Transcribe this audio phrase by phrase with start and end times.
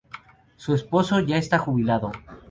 [0.55, 2.11] Su esposo ya está jubilado.